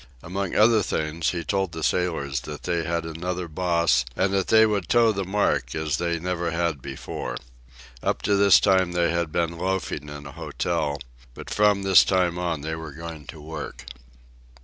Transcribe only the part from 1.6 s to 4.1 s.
the sailors that they had another boss,